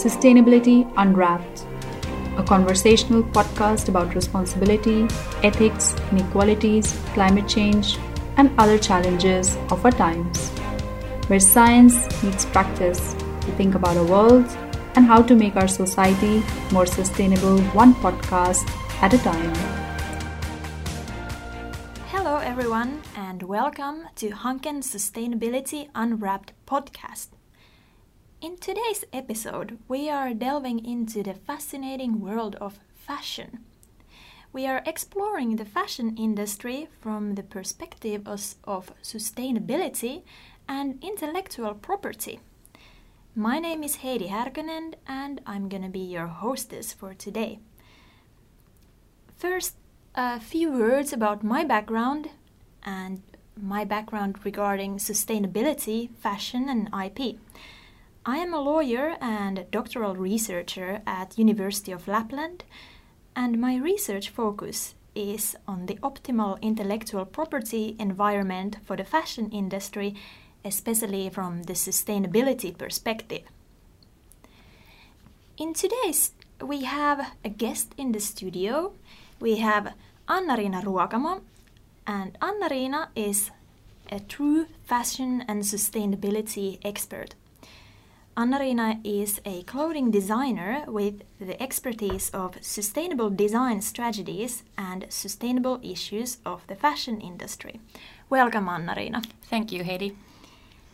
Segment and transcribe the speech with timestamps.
[0.00, 1.66] Sustainability Unwrapped,
[2.38, 5.06] a conversational podcast about responsibility,
[5.42, 7.98] ethics, inequalities, climate change,
[8.38, 10.48] and other challenges of our times,
[11.28, 14.46] where science meets practice to think about our world
[14.96, 16.42] and how to make our society
[16.72, 18.66] more sustainable one podcast
[19.02, 19.54] at a time.
[22.06, 27.39] Hello, everyone, and welcome to Hanken Sustainability Unwrapped podcast.
[28.42, 33.58] In today's episode, we are delving into the fascinating world of fashion.
[34.50, 40.22] We are exploring the fashion industry from the perspective of, of sustainability
[40.66, 42.40] and intellectual property.
[43.34, 47.58] My name is Heidi Härkönen, and I'm gonna be your hostess for today.
[49.36, 49.74] First,
[50.14, 52.30] a few words about my background
[52.82, 53.20] and
[53.54, 57.36] my background regarding sustainability, fashion, and IP.
[58.26, 62.64] I am a lawyer and doctoral researcher at University of Lapland,
[63.34, 70.14] and my research focus is on the optimal intellectual property environment for the fashion industry,
[70.66, 73.44] especially from the sustainability perspective.
[75.56, 78.92] In today's, we have a guest in the studio.
[79.40, 79.94] We have
[80.28, 81.40] Anna-Riina Ruokamo,
[82.06, 83.50] and Anna-Riina is
[84.12, 87.34] a true fashion and sustainability expert.
[88.40, 96.38] Anna-Riina is a clothing designer with the expertise of sustainable design strategies and sustainable issues
[96.46, 97.80] of the fashion industry.
[98.30, 99.20] Welcome, Anna-Riina.
[99.42, 100.16] Thank you, Heidi.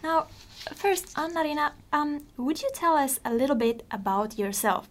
[0.02, 0.26] Now,
[0.74, 4.88] first, Anna-Riina, um, would you tell us a little bit about yourself?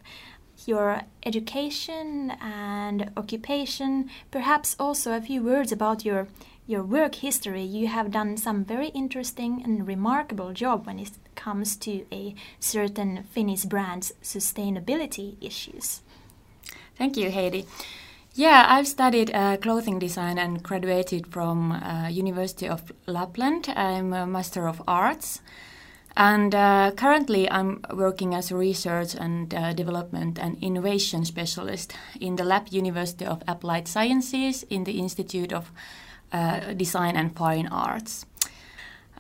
[0.66, 6.30] Your education and occupation, perhaps also a few words about your
[6.68, 11.76] your work history, you have done some very interesting and remarkable job when it comes
[11.78, 16.02] to a certain Finnish brand's sustainability issues.
[16.98, 17.66] Thank you, Heidi.
[18.34, 23.70] Yeah, I've studied uh, clothing design and graduated from uh, University of Lapland.
[23.76, 25.42] I'm a Master of Arts.
[26.18, 32.38] And uh, currently, I'm working as a research and uh, development and innovation specialist in
[32.38, 35.72] the Lab University of Applied Sciences in the Institute of
[36.36, 38.26] uh, Design and Fine Arts.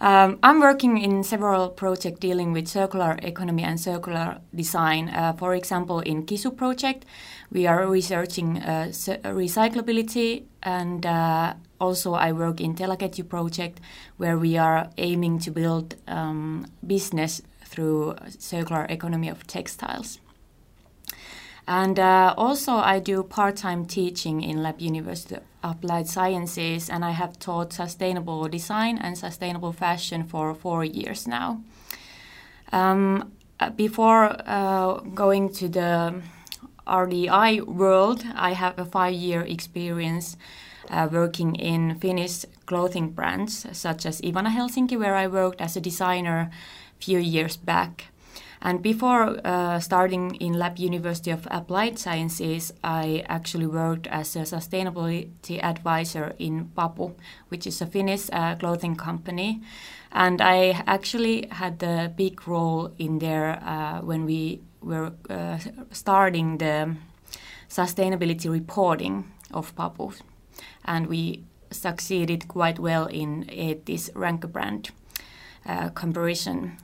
[0.01, 5.07] Um, I'm working in several projects dealing with circular economy and circular design.
[5.09, 7.05] Uh, for example, in Kisu project,
[7.49, 8.87] we are researching uh,
[9.23, 13.79] recyclability, and uh, also I work in Telaketju project,
[14.17, 20.19] where we are aiming to build um, business through circular economy of textiles.
[21.67, 27.11] And uh, also, I do part time teaching in Lab University Applied Sciences, and I
[27.11, 31.61] have taught sustainable design and sustainable fashion for four years now.
[32.71, 36.21] Um, uh, before uh, going to the
[36.85, 40.37] RDI world, I have a five year experience
[40.89, 45.81] uh, working in Finnish clothing brands such as Ivana Helsinki, where I worked as a
[45.81, 48.11] designer a few years back.
[48.61, 54.39] And before uh, starting in Lab University of Applied Sciences, I actually worked as a
[54.39, 57.13] sustainability advisor in Papu,
[57.49, 59.61] which is a Finnish uh, clothing company.
[60.11, 65.57] And I actually had a big role in there uh, when we were uh,
[65.91, 66.95] starting the
[67.69, 70.13] sustainability reporting of Papu.
[70.85, 73.45] And we succeeded quite well in
[73.85, 74.91] this rank brand
[75.65, 76.77] uh, comparison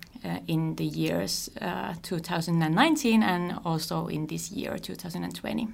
[0.48, 5.68] in the years uh, 2019 and also in this year 2020.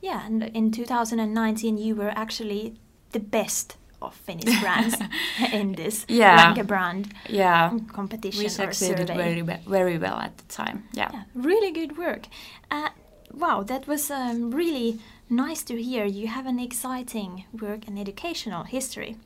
[0.00, 2.74] Yeah, and in 2019 you were actually
[3.12, 4.96] the best of Finnish brands
[5.52, 6.36] in this yeah.
[6.36, 7.78] Rank a Brand yeah.
[7.92, 10.88] competition we succeeded very, very well at the time.
[10.92, 12.26] Yeah, yeah really good work.
[12.70, 12.90] Uh,
[13.32, 16.04] wow, that was um, really nice to hear.
[16.04, 19.16] You have an exciting work and educational history.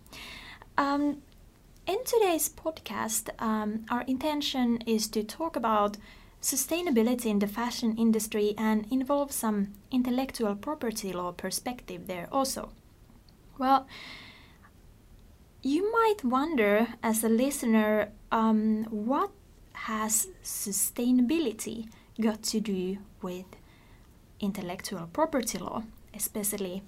[0.77, 1.23] Um,
[1.87, 5.97] in today's podcast, um, our intention is to talk about
[6.41, 12.71] sustainability in the fashion industry and involve some intellectual property law perspective there also.
[13.59, 13.87] Well,
[15.63, 19.31] you might wonder as a listener um, what
[19.73, 21.89] has sustainability
[22.21, 23.47] got to do with
[24.41, 25.83] intellectual property law,
[26.15, 26.83] especially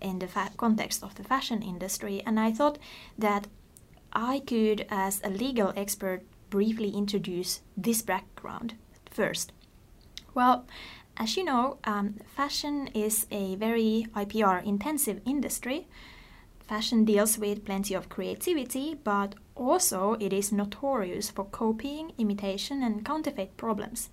[0.00, 2.22] in the context of the fashion industry.
[2.26, 2.78] And I thought
[3.16, 3.46] that
[4.12, 8.74] I could, as a legal expert, briefly introduce this background
[9.10, 9.52] first.
[10.34, 10.66] Well,
[11.16, 15.88] as you know, um, fashion is a very IPR intensive industry.
[16.60, 23.04] Fashion deals with plenty of creativity, but also it is notorious for copying, imitation, and
[23.04, 24.10] counterfeit problems.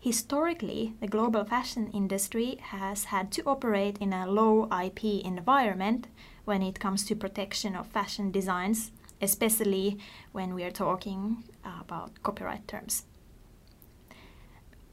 [0.00, 6.06] Historically, the global fashion industry has had to operate in a low IP environment
[6.48, 8.90] when it comes to protection of fashion designs,
[9.20, 9.98] especially
[10.32, 13.04] when we are talking about copyright terms.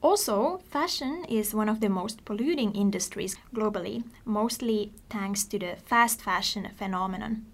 [0.02, 6.22] Also, fashion is one of the most polluting industries globally, mostly thanks to the fast
[6.22, 7.46] fashion phenomenon.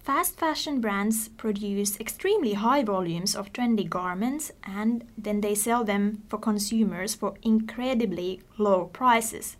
[0.00, 6.22] Fast fashion brands produce extremely high volumes of trendy garments and then they sell them
[6.28, 9.56] for consumers for incredibly low prices.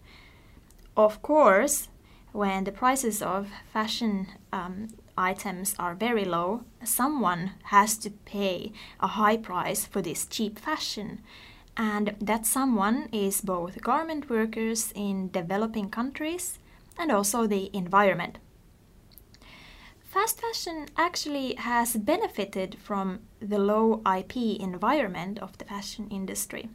[0.97, 1.89] Of course,
[2.33, 9.09] when the prices of fashion um, items are very low, someone has to pay a
[9.09, 11.21] high price for this cheap fashion
[11.77, 16.59] and that someone is both garment workers in developing countries
[16.99, 18.39] and also the environment.
[20.05, 26.69] Fast fashion actually has benefited from the low IP environment of the fashion industry.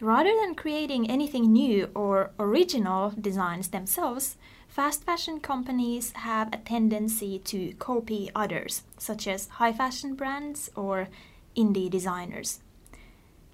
[0.00, 4.36] Rather than creating anything new or original designs themselves,
[4.68, 11.08] fast fashion companies have a tendency to copy others, such as high fashion brands or
[11.56, 12.60] indie designers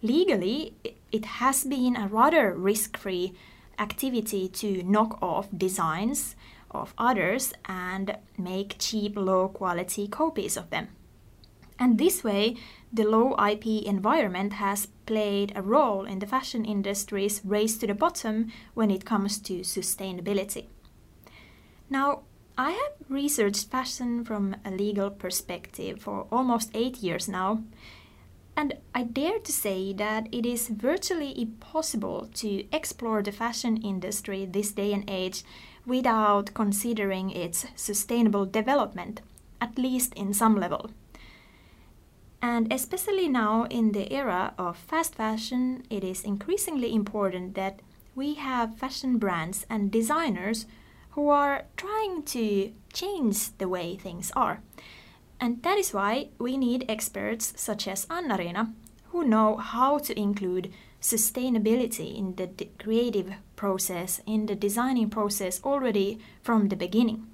[0.03, 0.75] legally,
[1.13, 3.33] it has been a rather risk free
[3.79, 6.37] activity to knock off designs
[6.71, 10.89] of others and make cheap, low quality copies of them.
[11.79, 12.57] And this way,
[12.93, 17.95] the low IP environment has played a role in the fashion industry's race to the
[17.95, 20.67] bottom when it comes to sustainability.
[21.91, 22.23] Now,
[22.59, 27.63] I have researched fashion from a legal perspective for almost eight years now,
[28.57, 34.47] and I dare to say that it is virtually impossible to explore the fashion industry
[34.47, 35.45] this day and age
[35.85, 39.21] without considering its sustainable development,
[39.61, 40.91] at least in some level.
[42.49, 47.81] And especially now in the era of fast fashion, it is increasingly important that
[48.15, 50.67] we have fashion brands and designers
[51.11, 54.61] who are trying to change the way things are.
[55.41, 58.73] And that is why we need experts such as Anna-Riina
[59.11, 60.73] who know how to include
[61.03, 62.49] sustainability in the
[62.79, 67.27] creative process, in the designing process already from the beginning.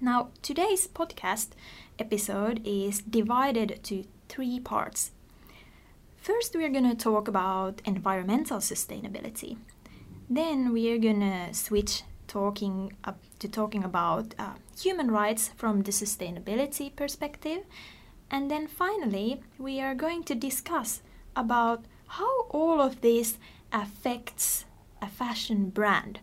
[0.00, 1.50] Now, today's podcast
[1.98, 5.12] episode is divided to three parts.
[6.16, 9.56] First, we're going to talk about environmental sustainability.
[10.28, 15.82] Then, we are going to switch talking up to talking about uh, human rights from
[15.82, 17.64] the sustainability perspective.
[18.30, 21.02] And then finally, we are going to discuss
[21.34, 23.38] about how all of this
[23.72, 24.66] affects
[25.00, 26.20] a fashion brand.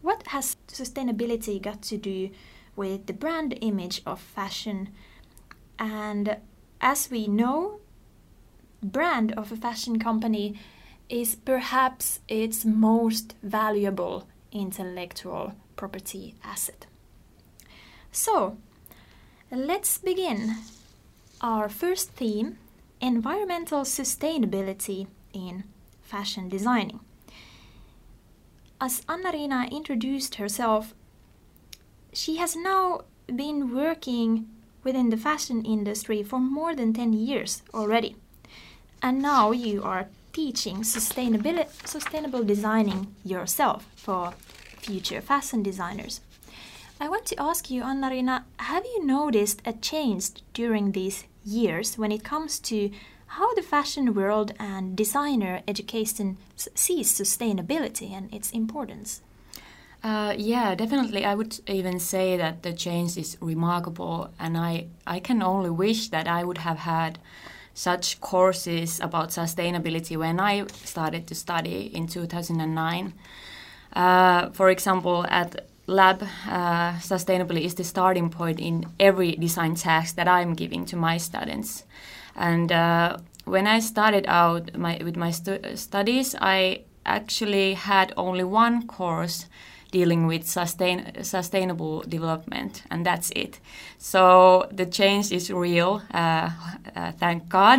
[0.00, 2.30] What has sustainability got to do
[2.76, 4.90] with the brand image of fashion?
[5.78, 6.36] And
[6.80, 7.80] as we know,
[8.82, 10.58] brand of a fashion company
[11.08, 16.86] is perhaps its most valuable intellectual property asset.
[18.10, 18.56] So,
[19.50, 20.56] let's begin.
[21.40, 22.58] Our first theme
[23.00, 25.64] environmental sustainability in
[26.00, 27.00] fashion designing.
[28.80, 30.94] As Anna-Riina introduced herself,
[32.14, 34.48] she has now been working
[34.82, 38.16] within the fashion industry for more than 10 years already.
[39.02, 44.32] And now you are teaching sustainability, sustainable designing yourself for
[44.78, 46.20] future fashion designers.
[47.00, 52.12] I want to ask you, Anna-Riina, have you noticed a change during these years when
[52.12, 52.90] it comes to
[53.26, 59.22] how the fashion world and designer education sees sustainability and its importance?
[60.04, 61.24] Uh, yeah, definitely.
[61.24, 66.08] I would even say that the change is remarkable, and I, I can only wish
[66.08, 67.18] that I would have had
[67.72, 73.14] such courses about sustainability when I started to study in 2009.
[73.96, 80.16] Uh, for example, at lab, uh, sustainability is the starting point in every design task
[80.16, 81.84] that I'm giving to my students.
[82.36, 88.44] And uh, when I started out my, with my stu studies, I actually had only
[88.44, 89.46] one course
[89.94, 93.60] dealing with sustain, sustainable development, and that's it.
[93.98, 96.50] So the change is real, uh,
[96.96, 97.78] uh, thank God.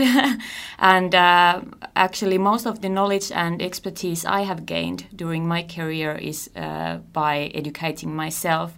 [0.80, 1.62] and uh,
[1.96, 7.00] actually, most of the knowledge and expertise I have gained during my career is uh,
[7.12, 8.72] by educating myself.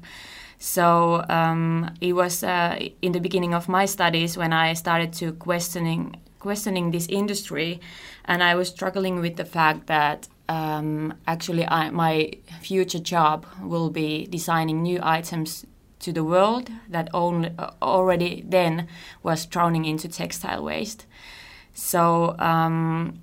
[0.58, 5.34] So um, it was uh, in the beginning of my studies when I started to
[5.34, 7.80] questioning questioning this industry,
[8.26, 13.90] and I was struggling with the fact that um, actually I, my future job will
[13.90, 15.66] be designing new items
[16.00, 18.88] to the world that only, uh, already then
[19.24, 21.06] was drowning into textile waste.
[21.74, 23.22] So um,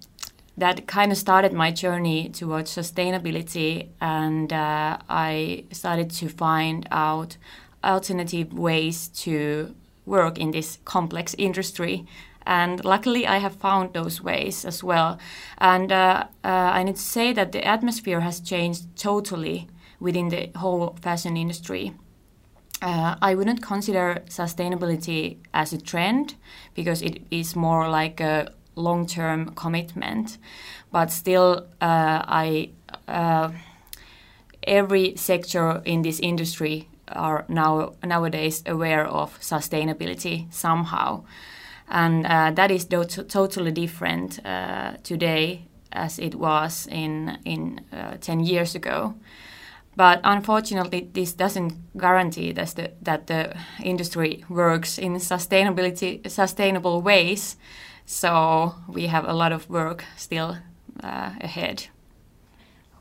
[0.57, 7.37] that kind of started my journey towards sustainability, and uh, I started to find out
[7.83, 9.75] alternative ways to
[10.07, 12.07] work in this complex industry.
[12.47, 15.19] And luckily, I have found those ways as well.
[15.59, 19.69] And uh, uh, I need to say that the atmosphere has changed totally
[20.01, 21.95] within the whole fashion industry.
[22.83, 26.35] Uh, I wouldn't consider sustainability as a trend
[26.75, 30.39] because it is more like a long-term commitment.
[30.93, 32.71] But still, uh, I
[33.09, 33.53] uh,
[34.67, 41.25] every sector in this industry are now nowadays aware of sustainability somehow,
[41.89, 48.17] and uh, that is do- totally different uh, today as it was in in uh,
[48.21, 49.15] ten years ago.
[49.97, 57.57] But unfortunately, this doesn't guarantee that the, that the industry works in sustainability sustainable ways.
[58.07, 60.57] So we have a lot of work still
[61.03, 61.89] uh, ahead.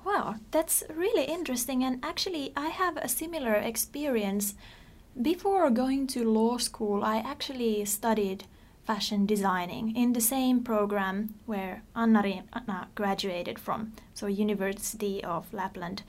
[0.06, 1.84] Wow, that's really interesting.
[1.84, 4.56] And actually, I have a similar experience.
[5.20, 8.44] Before going to law school, I actually studied
[8.86, 12.44] fashion designing in the same program where Anna,
[12.96, 16.04] graduated from, so University of Lapland,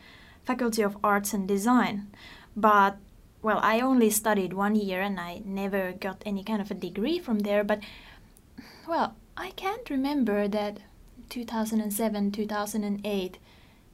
[0.44, 2.08] Faculty of Arts and Design.
[2.56, 2.96] But
[3.42, 7.18] well, I only studied one year and I never got any kind of a degree
[7.18, 7.62] from there.
[7.62, 7.80] But
[8.88, 10.78] well, I can't remember that
[11.28, 13.38] 2007, 2008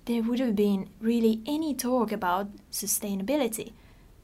[0.06, 3.72] there would have been really any talk about sustainability.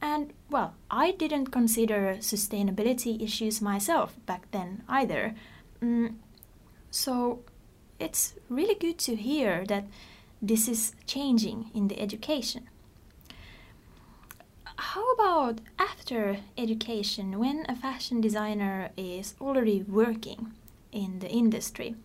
[0.01, 5.35] And, well, I didn't consider sustainability issues myself back then either.
[5.81, 6.15] Mm,
[6.91, 7.39] so
[7.99, 9.85] it's really good to hear that
[10.41, 12.69] this is changing in the education.
[14.77, 20.53] How about after education, when a fashion designer is already working
[20.91, 21.95] in the industry?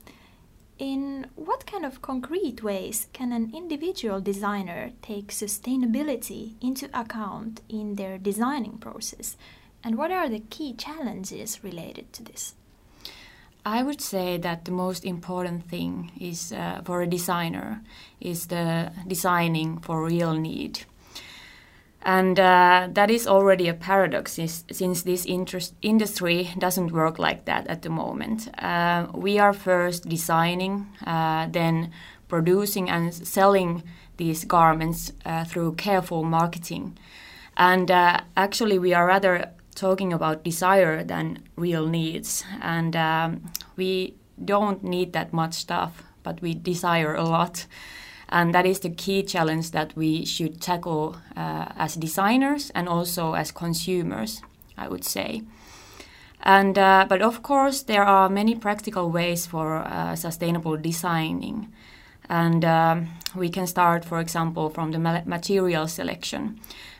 [0.78, 7.96] In what kind of concrete ways can an individual designer take sustainability into account in
[7.96, 9.36] their designing process?
[9.84, 12.54] And what are the key challenges related to this?
[13.64, 17.80] I would say that the most important thing is uh, for a designer
[18.20, 20.80] is the designing for real need.
[22.04, 27.44] And uh, that is already a paradox since, since this interest, industry doesn't work like
[27.44, 28.48] that at the moment.
[28.58, 31.92] Uh, we are first designing, uh, then
[32.28, 33.84] producing and selling
[34.16, 36.98] these garments uh, through careful marketing.
[37.56, 42.44] And uh, actually, we are rather talking about desire than real needs.
[42.60, 47.66] And um, we don't need that much stuff, but we desire a lot.
[48.32, 53.34] And that is the key challenge that we should tackle uh, as designers and also
[53.34, 54.40] as consumers,
[54.78, 55.42] I would say.
[56.42, 61.72] And uh, but of course, there are many practical ways for uh, sustainable designing,
[62.28, 66.58] and um, we can start, for example, from the material selection.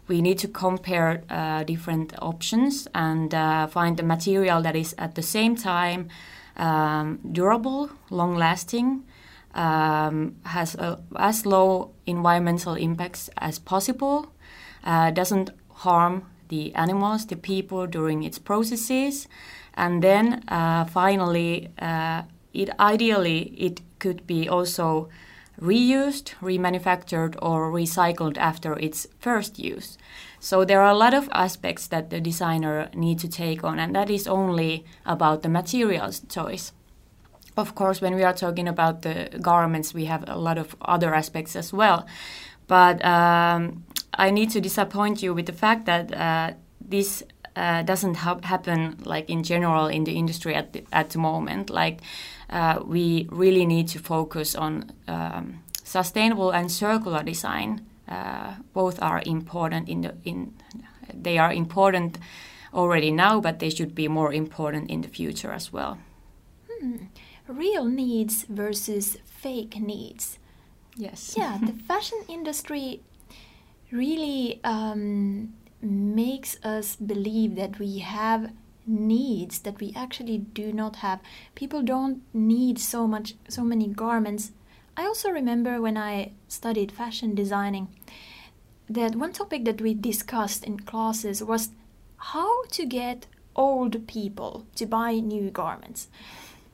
[0.09, 5.15] We need to compare uh, different options and uh, find the material that is at
[5.15, 6.09] the same time
[6.57, 9.03] um, durable, long-lasting,
[9.55, 14.33] um, has a, as low environmental impacts as possible,
[14.85, 19.29] uh, doesn't harm the animals, the people during its processes,
[19.75, 25.09] and then uh, finally, uh, it ideally it could be also
[25.61, 29.97] reused, remanufactured, or recycled after its first use.
[30.41, 33.95] So there are a lot of aspects that the designer need to take on, and
[33.95, 36.73] that is only about the materials choice
[37.57, 41.15] of course, when we are talking about the garments, we have a lot of other
[41.15, 42.07] aspects as well.
[42.67, 47.23] But um, I need to disappoint you with the fact that uh, this
[47.57, 51.69] uh, doesn't ha- happen like in general in the industry at the, at the moment.
[51.69, 52.01] Like
[52.49, 57.87] uh, we really need to focus on um, sustainable and circular design.
[58.09, 60.53] Uh, both are important in the in
[61.15, 62.19] they are important
[62.73, 65.99] already now, but they should be more important in the future as well.
[66.81, 66.97] Hmm
[67.47, 70.39] real needs versus fake needs.
[70.97, 71.35] Yes.
[71.37, 73.01] Yeah, the fashion industry
[73.91, 78.53] really um, makes us believe that we have
[78.87, 81.21] needs that we actually do not have.
[81.55, 84.53] People don't need so much, so many garments.
[84.97, 87.89] I also remember when I studied fashion designing
[88.89, 91.71] that one topic that we discussed in classes was
[92.17, 96.09] how to get old people to buy new garments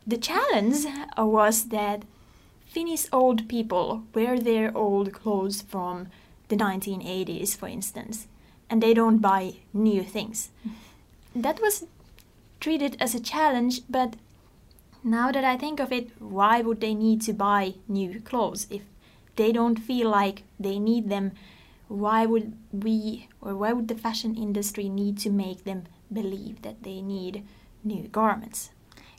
[0.09, 0.87] the challenge
[1.17, 2.03] was that
[2.65, 6.09] Finnish old people wear their old clothes from
[6.49, 8.27] the 1980s, for instance,
[8.71, 10.51] and they don't buy new things.
[11.35, 11.87] That was
[12.61, 14.17] treated as a challenge, but
[15.05, 18.83] now that I think of it, why would they need to buy new clothes if
[19.37, 21.33] they don't feel like they need them?
[21.89, 26.83] Why would we or why would the fashion industry need to make them believe that
[26.83, 27.45] they need
[27.85, 28.71] new garments?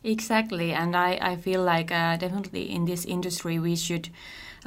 [0.03, 4.09] Exactly, and I, I feel like uh, definitely in this industry we should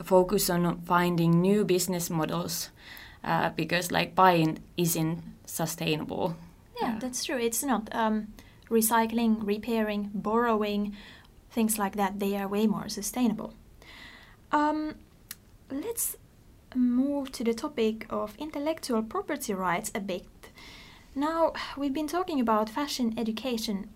[0.05, 2.71] focus on finding new business models
[3.25, 6.37] uh, because like buying isn't sustainable.
[6.81, 7.39] Yeah, that's true.
[7.39, 8.29] It's not um,
[8.69, 10.97] recycling, repairing, borrowing,
[11.51, 12.19] things like that.
[12.19, 13.55] They are way more sustainable.
[14.51, 14.97] Um,
[15.71, 16.17] let's
[16.75, 20.27] move to the topic of intellectual property rights a bit.
[21.15, 23.89] Now, we've been talking about fashion education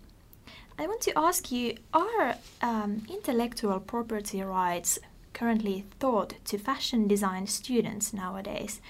[0.79, 4.99] I want to ask you are um, intellectual property rights
[5.33, 8.83] currently taught to fashion design students nowadays?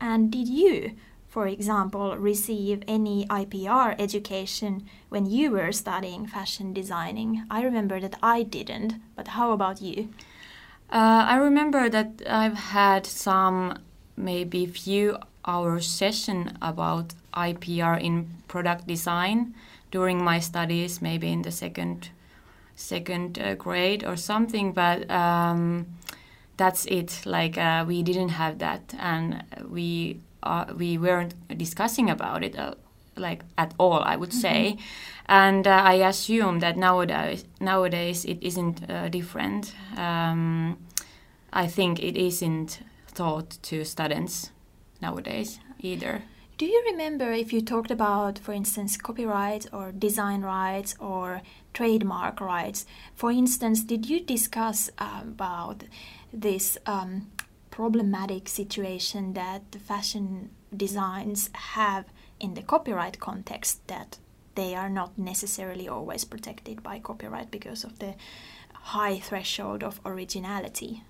[0.00, 0.96] And did you,
[1.28, 7.44] for example, receive any IPR education when you were studying fashion designing?
[7.48, 10.08] I remember that I didn't, but how about you?
[10.90, 13.78] Uh, I remember that I've had some
[14.16, 19.54] maybe few hour session about IPR in product design
[19.90, 22.10] during my studies, maybe in the second
[22.74, 24.72] second uh, grade or something.
[24.72, 25.86] But um,
[26.56, 27.22] that's it.
[27.24, 32.58] Like uh, we didn't have that, and we uh, we weren't discussing about it.
[32.58, 32.74] Uh,
[33.16, 34.82] like at all, I would say, mm-hmm.
[35.26, 39.74] and uh, I assume that nowadays nowadays it isn't uh, different.
[39.96, 40.78] Um,
[41.52, 42.80] I think it isn't
[43.14, 44.50] taught to students
[45.00, 46.22] nowadays either.
[46.58, 52.40] Do you remember if you talked about, for instance, copyright or design rights or trademark
[52.40, 52.84] rights?
[53.14, 55.84] For instance, did you discuss uh, about
[56.32, 57.30] this um,
[57.70, 62.06] problematic situation that the fashion designs have
[62.40, 64.18] in the copyright context that
[64.56, 68.16] they are not necessarily always protected by copyright because of the
[68.72, 71.04] high threshold of originality?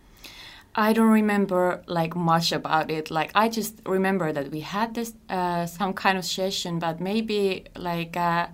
[0.78, 3.10] I don't remember like much about it.
[3.10, 7.64] Like I just remember that we had this uh, some kind of session, but maybe
[7.76, 8.46] like uh,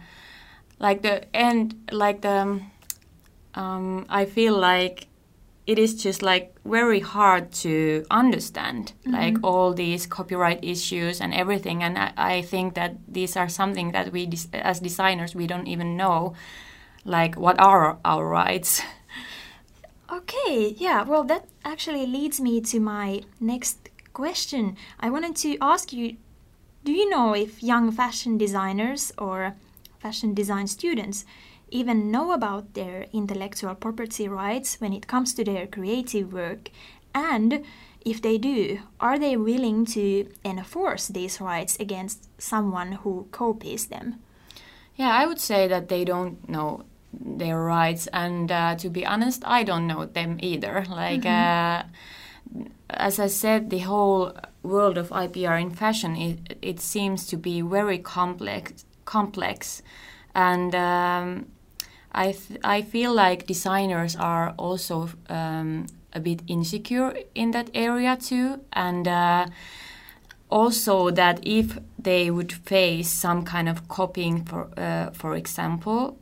[0.79, 2.63] like the end, like the
[3.55, 5.09] um, I feel like
[5.67, 9.13] it is just like very hard to understand mm-hmm.
[9.13, 13.93] like all these copyright issues and everything and I, I, think that these are something
[13.93, 16.35] that we as designers we don't even know
[17.07, 18.83] like what are our rights
[20.12, 24.77] Okay, yeah, well, that actually leads me to my next question.
[25.01, 26.17] I wanted to ask you
[26.85, 29.55] do you know if young fashion designers or
[29.99, 31.25] fashion design students
[31.71, 36.69] even know about their intellectual property rights when it comes to their creative work?
[37.14, 37.64] And
[38.05, 44.17] if they do, are they willing to enforce these rights against someone who copies them?
[44.95, 46.85] Yeah, I would say that they don't know
[47.20, 48.07] their rights.
[48.12, 50.85] And uh, to be honest, I don't know them either.
[50.88, 51.87] Like, mm-hmm.
[52.61, 57.37] uh, as I said, the whole world of IPR in fashion it, it seems to
[57.37, 58.85] be very complex.
[59.05, 59.83] Complex,
[60.35, 61.46] and um,
[62.12, 68.16] I th- I feel like designers are also um, a bit insecure in that area
[68.16, 69.07] too, and.
[69.07, 69.46] Uh,
[70.50, 76.16] also that if they would face some kind of copying for uh, for example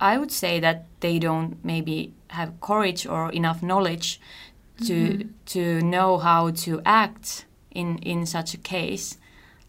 [0.00, 4.20] I would say that they don't maybe have courage or enough knowledge
[4.86, 5.28] to mm-hmm.
[5.46, 9.18] to know how to act in in such a case.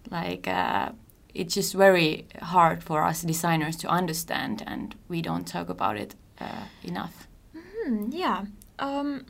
[0.09, 0.91] Like uh,
[1.33, 6.15] it's just very hard for us designers to understand, and we don't talk about it
[6.39, 7.27] uh, enough.
[7.55, 8.45] Mm-hmm, yeah,
[8.79, 9.25] um,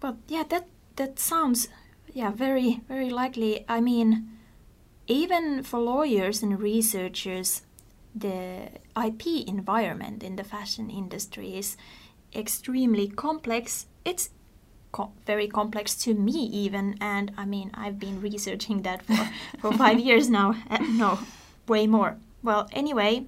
[0.00, 1.68] but yeah, that that sounds
[2.12, 3.64] yeah very very likely.
[3.68, 4.28] I mean,
[5.06, 7.62] even for lawyers and researchers
[8.14, 11.76] the IP environment in the fashion industry is
[12.34, 13.86] extremely complex.
[14.04, 14.30] It's
[14.92, 19.28] co- very complex to me even, and I mean I've been researching that for
[19.60, 20.54] for five years now.
[20.70, 21.18] Uh, no,
[21.66, 22.18] way more.
[22.42, 23.26] Well, anyway,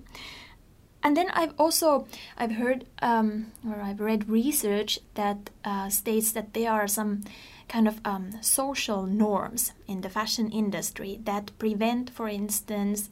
[1.02, 6.54] and then I've also I've heard um, or I've read research that uh, states that
[6.54, 7.24] there are some
[7.68, 13.08] kind of um, social norms in the fashion industry that prevent, for instance,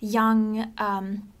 [0.00, 1.32] young um,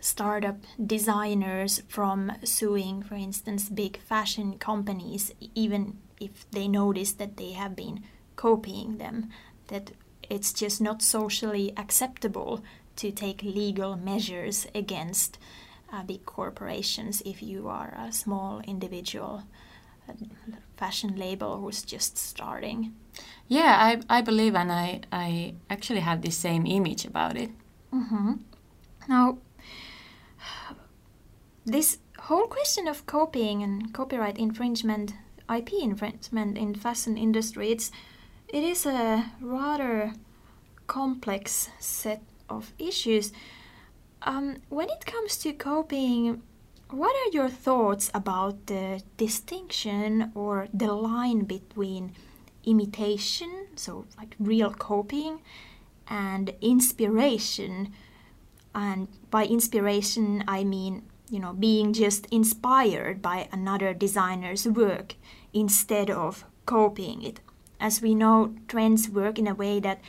[0.00, 7.52] startup designers from suing, for instance, big fashion companies, even if they notice that they
[7.52, 8.02] have been
[8.36, 9.28] copying them,
[9.68, 9.92] that
[10.28, 12.62] it's just not socially acceptable
[12.96, 15.38] to take legal measures against
[15.92, 19.44] uh, big corporations if you are a small individual
[20.76, 22.94] fashion label who's just starting.
[23.46, 27.50] Yeah, I, I believe and I, I actually have the same image about it.
[27.92, 28.32] Mm-hmm.
[29.08, 29.38] Now,
[31.64, 35.14] this whole question of copying and copyright infringement,
[35.54, 37.90] IP infringement in fashion industry, it's
[38.48, 40.12] it is a rather
[40.86, 43.32] complex set of issues.
[44.22, 46.42] Um, when it comes to copying,
[46.90, 52.12] what are your thoughts about the distinction or the line between
[52.64, 55.40] imitation, so like real copying,
[56.12, 57.92] and inspiration?
[58.74, 65.14] And by inspiration, I mean you know being just inspired by another designer's work
[65.52, 67.40] instead of copying it.
[67.80, 70.00] As we know, trends work in a way that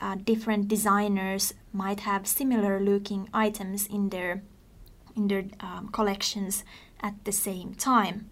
[0.00, 4.42] uh, different designers might have similar looking items in their
[5.16, 6.64] in their um, collections
[7.00, 8.30] at the same time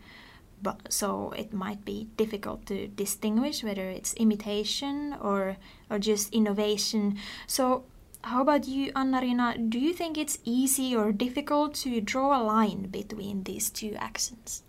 [0.64, 5.56] but so it might be difficult to distinguish whether it's imitation or
[5.90, 7.18] or just innovation.
[7.46, 7.84] So
[8.22, 9.58] how about you Anna-Riina?
[9.68, 14.64] Do you think it's easy or difficult to draw a line between these two actions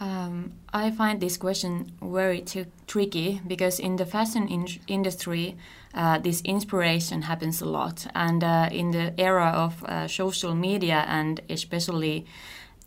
[0.00, 2.42] um, I find this question very
[2.86, 5.56] tricky because in the fashion in- industry,
[5.94, 8.06] uh, this inspiration happens a lot.
[8.14, 12.24] And uh, in the era of uh, social media and especially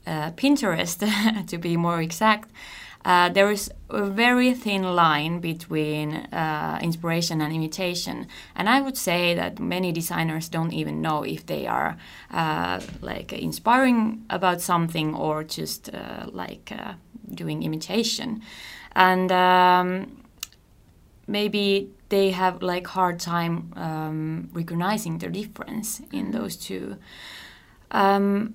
[0.06, 1.00] uh, Pinterest,
[1.48, 2.50] to be more exact,
[3.06, 8.98] uh, there is a very thin line between uh, inspiration and imitation, and I would
[8.98, 11.98] say that many designers don't even know if they are
[12.32, 16.94] uh, like inspiring about something or just uh, like uh,
[17.34, 18.42] doing imitation,
[18.96, 20.24] and um,
[21.28, 26.32] maybe they have like hard time um, recognizing the difference in mm-hmm.
[26.32, 26.96] those two.
[27.92, 28.54] Um,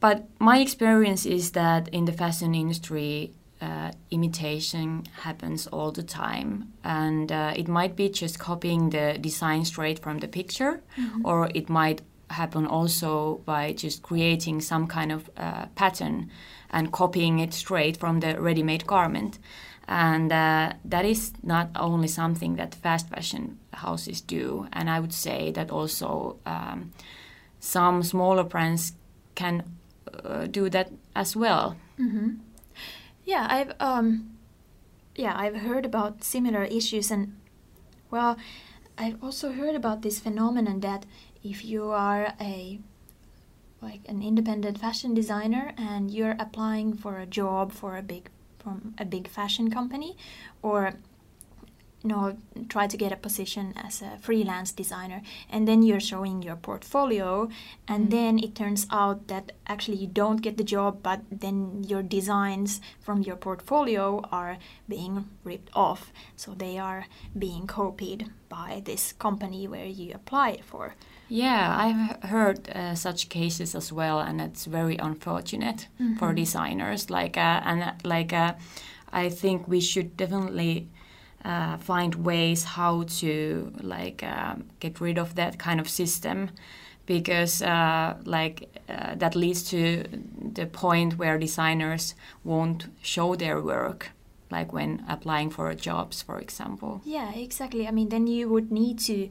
[0.00, 6.72] but my experience is that in the fashion industry, uh, imitation happens all the time,
[6.82, 11.26] and uh, it might be just copying the design straight from the picture, mm-hmm.
[11.26, 16.30] or it might happen also by just creating some kind of uh, pattern
[16.70, 19.38] and copying it straight from the ready-made garment.
[19.88, 25.12] And uh, that is not only something that fast fashion houses do, and I would
[25.12, 26.92] say that also um,
[27.58, 28.92] some smaller brands
[29.34, 29.64] can
[30.24, 31.76] uh, do that as well.
[31.98, 32.40] Mm-hmm.
[33.24, 34.36] Yeah, I've um,
[35.14, 37.36] yeah, I've heard about similar issues, and
[38.10, 38.36] well,
[38.96, 41.06] I've also heard about this phenomenon that
[41.42, 42.80] if you are a
[43.82, 48.94] like an independent fashion designer and you're applying for a job for a big from
[48.98, 50.16] a big fashion company
[50.62, 50.94] or
[52.02, 52.36] you know
[52.68, 57.48] try to get a position as a freelance designer and then you're showing your portfolio
[57.86, 58.10] and mm.
[58.10, 62.80] then it turns out that actually you don't get the job but then your designs
[63.00, 64.58] from your portfolio are
[64.88, 67.06] being ripped off so they are
[67.38, 70.94] being copied by this company where you applied for
[71.28, 76.16] yeah i've heard uh, such cases as well and it's very unfortunate mm-hmm.
[76.16, 78.54] for designers like uh, and uh, like uh,
[79.12, 80.88] i think we should definitely
[81.44, 86.50] uh, find ways how to like uh, get rid of that kind of system
[87.06, 90.04] because uh, like uh, that leads to
[90.52, 94.10] the point where designers won't show their work
[94.50, 97.00] like when applying for jobs for example.
[97.04, 97.88] Yeah exactly.
[97.88, 99.28] I mean then you would need to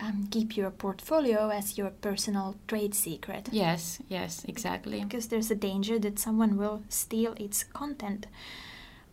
[0.00, 3.48] um, keep your portfolio as your personal trade secret.
[3.52, 5.02] Yes yes exactly.
[5.02, 8.26] Because there's a danger that someone will steal its content.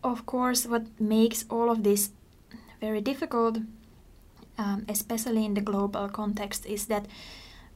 [0.04, 2.10] Of course what makes all of this
[2.80, 3.58] very difficult,
[4.58, 7.06] um, especially in the global context, is that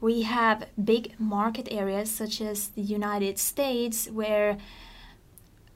[0.01, 4.57] we have big market areas such as the United States where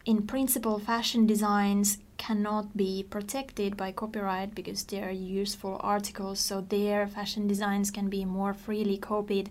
[0.06, 6.60] in principle fashion designs cannot be protected by copyright because they are useful articles so
[6.60, 9.50] their fashion designs can be more freely copied.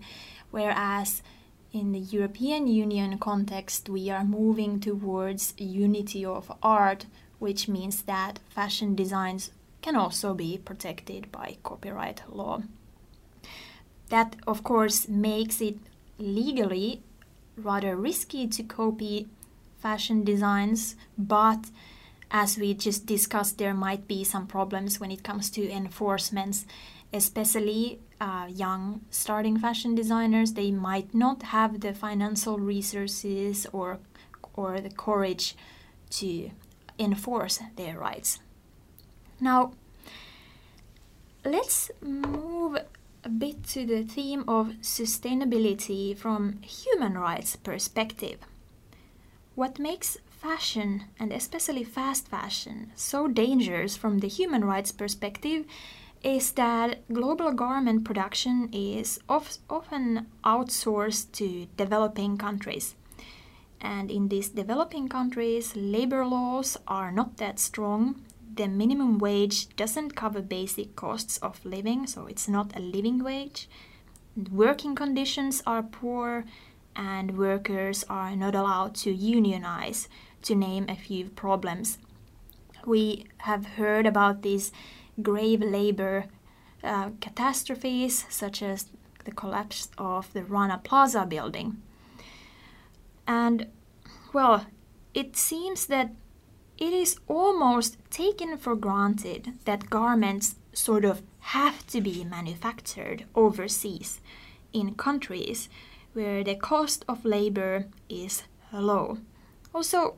[0.52, 1.22] Whereas
[1.72, 7.06] in the European Union context we are moving towards unity of art
[7.40, 9.52] which means that fashion designs
[9.84, 12.64] can also be protected by copyright law.
[14.10, 15.78] That, of course, makes it
[16.18, 17.04] legally
[17.58, 19.28] rather risky to copy
[19.78, 21.70] fashion designs, but
[22.32, 26.66] as we just discussed, there might be some problems when it comes to enforcements,
[27.12, 30.54] especially uh, young starting fashion designers.
[30.54, 34.00] They might not have the financial resources or,
[34.56, 35.56] or the courage
[36.12, 36.50] to
[36.98, 38.40] enforce their rights.
[39.44, 39.74] Now,
[41.44, 42.78] let's move
[43.26, 48.40] a bit to the theme of sustainability from human rights perspective.
[49.56, 55.66] What makes fashion and especially fast fashion so dangerous from the human rights perspective
[56.24, 62.96] is that global garment production is of, often outsourced to developing countries.
[63.82, 68.24] And in these developing countries, labor laws are not that strong.
[68.56, 73.68] The minimum wage doesn't cover basic costs of living, so it's not a living wage.
[74.52, 76.46] Working conditions are poor,
[76.96, 80.08] and workers are not allowed to unionize,
[80.44, 81.98] to name a few problems.
[82.86, 84.72] We have heard about these
[85.22, 86.26] grave labor
[86.84, 88.88] uh, catastrophes, such as
[89.26, 91.82] the collapse of the Rana Plaza building.
[93.26, 93.68] And,
[94.34, 94.68] well,
[95.14, 96.12] it seems that
[96.78, 104.20] it is almost taken for granted that garments sort of have to be manufactured overseas
[104.72, 105.70] in countries
[106.14, 109.18] where the cost of labor is low.
[109.74, 110.16] Also,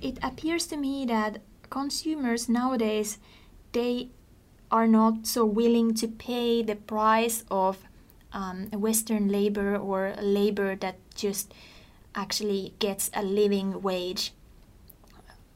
[0.00, 3.18] it appears to me that consumers nowadays
[3.72, 4.10] they
[4.70, 7.78] are not so willing to pay the price of
[8.32, 11.52] um, Western labor or labor that just
[12.14, 14.32] actually gets a living wage.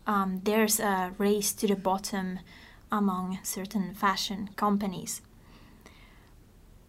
[0.07, 2.39] Um, there's a race to the bottom
[2.93, 5.21] among certain fashion companies.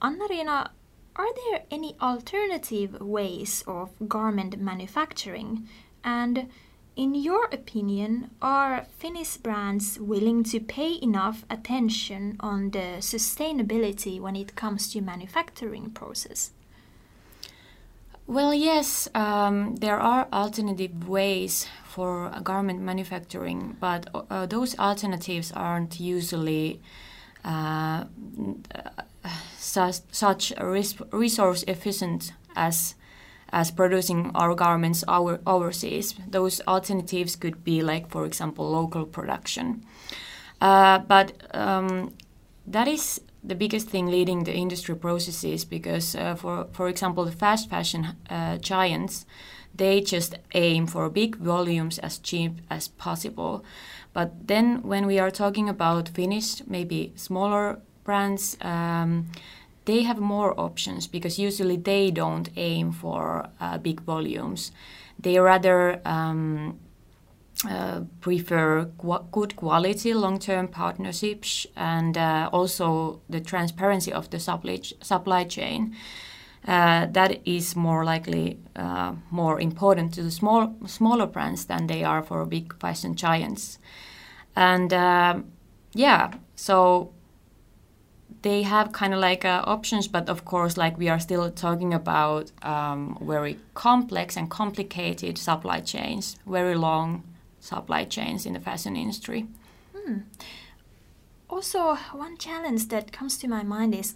[0.01, 0.71] Anna-Riina,
[1.15, 5.67] are there any alternative ways of garment manufacturing?
[6.03, 6.49] And
[6.95, 14.35] in your opinion, are Finnish brands willing to pay enough attention on the sustainability when
[14.35, 16.51] it comes to manufacturing process?
[18.27, 25.97] Well, yes, um, there are alternative ways for garment manufacturing, but uh, those alternatives aren't
[25.97, 26.81] usually
[27.45, 28.03] uh,
[29.57, 32.95] such, such resource efficient as
[33.53, 36.13] as producing our garments our, overseas.
[36.27, 39.85] Those alternatives could be like, for example, local production.
[40.59, 42.13] Uh, but um,
[42.65, 47.31] that is the biggest thing leading the industry processes because, uh, for for example, the
[47.31, 49.25] fast fashion uh, giants,
[49.75, 53.63] they just aim for big volumes as cheap as possible.
[54.13, 58.57] But then, when we are talking about finished, maybe smaller brands.
[58.61, 59.27] Um,
[59.85, 64.71] they have more options because usually they don't aim for uh, big volumes.
[65.17, 66.77] They rather um,
[67.65, 74.39] uh, prefer qu- good quality long term partnerships and uh, also the transparency of the
[74.39, 75.95] supply, supply chain.
[76.67, 82.03] Uh, that is more likely uh, more important to the small smaller brands than they
[82.03, 83.79] are for big fashion giants.
[84.55, 85.39] And uh,
[85.93, 87.13] yeah, so
[88.41, 91.93] they have kind of like uh, options, but of course, like we are still talking
[91.93, 97.23] about um, very complex and complicated supply chains, very long
[97.67, 99.45] supply chains in the fashion industry.
[99.95, 100.19] Hmm.
[101.49, 104.15] Also, one challenge that comes to my mind is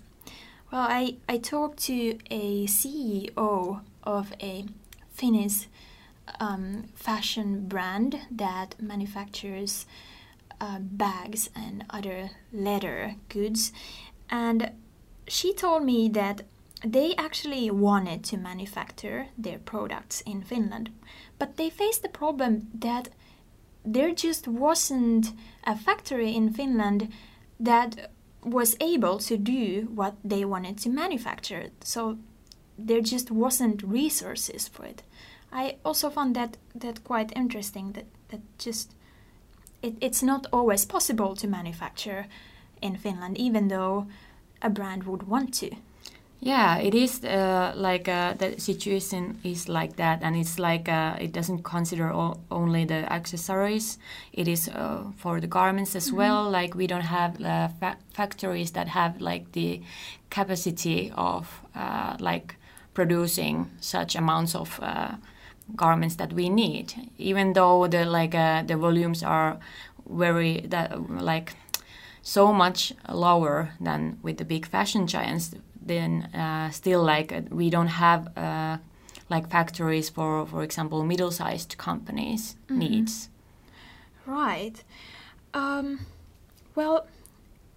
[0.72, 4.66] well, I, I talked to a CEO of a
[5.14, 5.68] Finnish
[6.40, 9.86] um, fashion brand that manufactures
[10.62, 13.74] uh, bags and other leather goods.
[14.30, 14.72] And
[15.28, 16.44] she told me that
[16.86, 20.90] they actually wanted to manufacture their products in Finland,
[21.38, 23.10] but they faced the problem that
[23.86, 27.10] there just wasn't a factory in Finland
[27.60, 28.12] that
[28.44, 31.70] was able to do what they wanted to manufacture.
[31.84, 32.18] So
[32.78, 35.04] there just wasn't resources for it.
[35.52, 38.96] I also found that that quite interesting that that just
[39.82, 42.28] it, it's not always possible to manufacture
[42.82, 44.08] in Finland, even though
[44.62, 45.76] a brand would want to.
[46.44, 51.16] Yeah, it is uh, like uh, the situation is like that, and it's like uh,
[51.22, 52.12] it doesn't consider
[52.50, 54.00] only the accessories.
[54.34, 56.18] It is uh, for the garments as mm -hmm.
[56.18, 56.52] well.
[56.52, 57.34] Like we don't have
[57.80, 59.82] fa factories that have like the
[60.30, 62.56] capacity of uh, like
[62.94, 65.14] producing such amounts of uh,
[65.76, 66.94] garments that we need.
[67.20, 69.58] Even though the like the volumes are
[70.10, 71.54] very that like
[72.24, 77.88] so much lower than with the big fashion giants, then uh, still like we don't
[77.88, 78.78] have uh,
[79.30, 82.80] like factories for, for example, middle-sized companies mm-hmm.
[82.80, 83.30] needs.
[84.26, 84.84] Right.
[85.54, 86.06] Um,
[86.76, 87.08] well,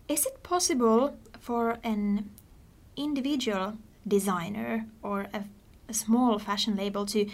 [0.09, 2.31] is it possible for an
[2.97, 5.45] individual designer or a,
[5.89, 7.27] a small fashion label to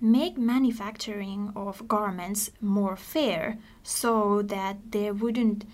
[0.00, 5.64] make manufacturing of garments more fair so that there wouldn't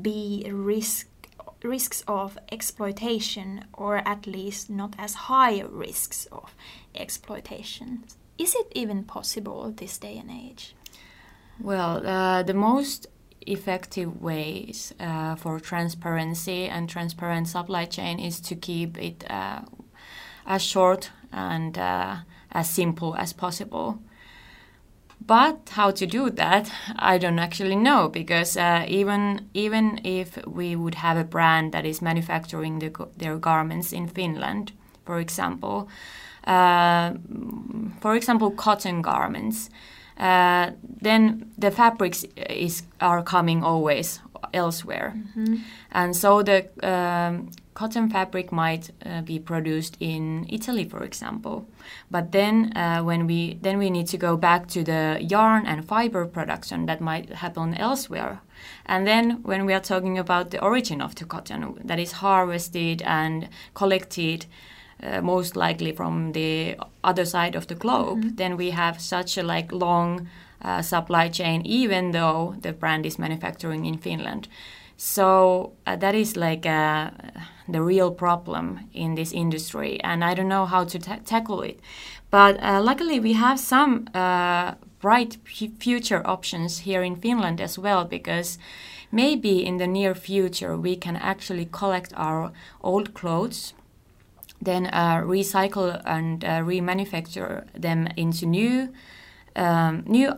[0.00, 1.08] be a risk
[1.64, 6.54] risks of exploitation, or at least not as high risks of
[6.94, 8.04] exploitation.
[8.38, 10.74] Is it even possible this day and age?
[11.60, 13.06] Well, uh, the most
[13.46, 19.62] effective ways uh, for transparency and transparent supply chain is to keep it uh,
[20.46, 22.16] as short and uh,
[22.50, 24.00] as simple as possible.
[25.26, 30.74] But how to do that, I don't actually know because uh, even even if we
[30.74, 34.72] would have a brand that is manufacturing the, their garments in Finland,
[35.04, 35.88] for example,
[36.44, 37.12] uh,
[38.00, 39.70] for example, cotton garments,
[40.18, 40.70] uh,
[41.02, 44.20] then the fabrics is are coming always
[44.52, 45.56] elsewhere, mm-hmm.
[45.90, 51.66] and so the um, cotton fabric might uh, be produced in Italy, for example.
[52.10, 55.86] But then uh, when we then we need to go back to the yarn and
[55.86, 58.40] fiber production that might happen elsewhere.
[58.86, 63.02] And then when we are talking about the origin of the cotton that is harvested
[63.02, 64.46] and collected.
[65.04, 68.36] Uh, most likely from the other side of the globe, mm-hmm.
[68.36, 70.28] then we have such a like long
[70.64, 74.48] uh, supply chain, even though the brand is manufacturing in Finland.
[74.96, 77.10] So uh, that is like uh,
[77.68, 81.80] the real problem in this industry, and I don't know how to ta- tackle it.
[82.30, 87.78] But uh, luckily, we have some uh, bright p- future options here in Finland as
[87.78, 88.58] well, because
[89.10, 93.74] maybe in the near future we can actually collect our old clothes,
[94.60, 98.88] then uh, recycle and remanufacture them into new
[99.56, 100.32] um, new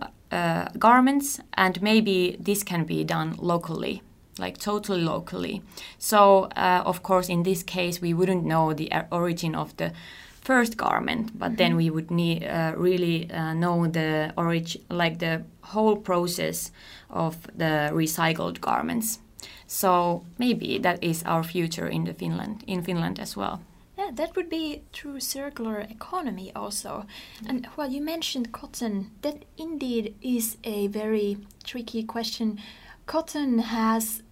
[0.79, 4.03] garments, and maybe this can be done locally
[4.39, 5.63] like totally locally.
[5.99, 9.93] So, uh, of course, in this case, we wouldn't know the origin of the
[10.41, 11.57] first garment, but mm-hmm.
[11.57, 16.71] then we would need uh, really uh, know the origin, like the whole process
[17.11, 19.21] of the recycled garments.
[19.67, 23.61] So maybe that is our future in the Finland in Finland as well.
[24.05, 27.07] Yeah, that would be true circular economy also.
[27.47, 29.13] And well, you mentioned cotton.
[29.23, 32.61] That indeed is a very tricky question
[33.07, 34.23] cotton has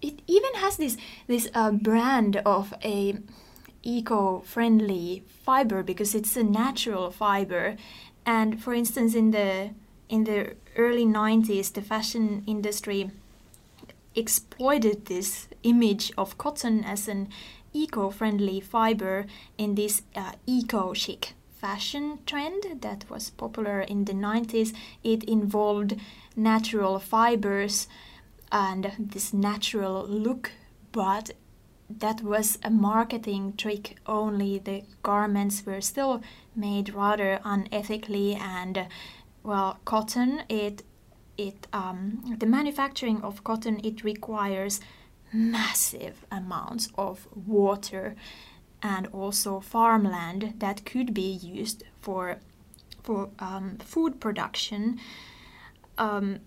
[0.00, 0.96] it even has this
[1.28, 3.16] this uh, brand of a
[3.84, 7.76] eco-friendly fiber because it's a natural fiber
[8.26, 9.70] and for instance in the
[10.08, 13.10] in the early 90s the fashion industry
[14.14, 17.28] exploited this image of cotton as an
[17.72, 19.26] eco-friendly fiber
[19.58, 25.94] in this uh, eco-chic fashion trend that was popular in the 90s it involved
[26.36, 27.86] natural fibers
[28.52, 30.52] and this natural look,
[30.92, 31.32] but
[31.88, 34.58] that was a marketing trick only.
[34.58, 36.22] The garments were still
[36.54, 38.86] made rather unethically, and
[39.42, 40.82] well, cotton it
[41.38, 44.80] it um, the manufacturing of cotton it requires
[45.32, 48.14] massive amounts of water
[48.82, 52.38] and also farmland that could be used for
[53.02, 54.98] for um, food production
[55.98, 56.40] um,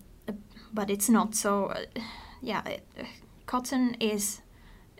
[0.72, 1.34] but it's not.
[1.34, 2.00] So, uh,
[2.40, 2.86] yeah, it,
[3.46, 4.42] cotton is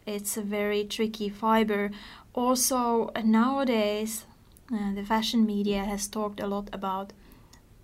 [0.07, 1.90] it's a very tricky fiber.
[2.35, 4.25] Also, nowadays,
[4.72, 7.12] uh, the fashion media has talked a lot about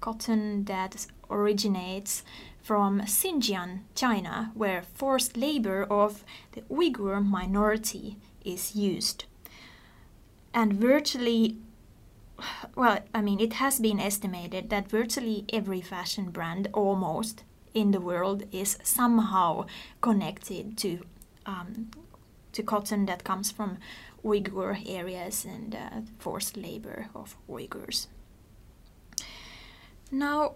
[0.01, 2.23] cotton that originates
[2.63, 9.25] from Xinjiang, China, where forced labor of the Uyghur minority is used.
[10.55, 11.59] And virtually
[12.75, 17.45] well, I mean, it has been estimated that virtually every fashion brand almost
[17.75, 19.67] in the world is somehow
[20.01, 21.01] connected to
[21.47, 21.91] um,
[22.53, 23.79] to cotton that comes from
[24.25, 28.09] Uyghur areas and uh, forced labor of Uyghurs.
[30.11, 30.55] Now,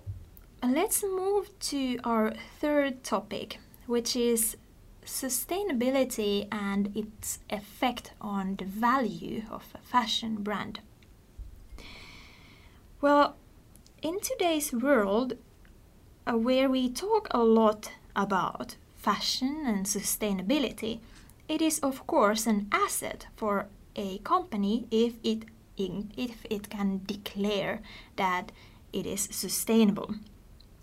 [0.63, 4.57] let's move to our third topic, which is
[5.05, 10.81] sustainability and its effect on the value of a fashion brand.
[13.01, 13.37] Well,
[14.03, 15.35] in today's world,
[16.27, 21.01] uh, where we talk a lot about fashion and sustainability,
[21.49, 25.45] it is of course an asset for a company if it
[25.79, 27.83] if it can declare
[28.17, 28.51] that
[28.93, 30.15] it is sustainable.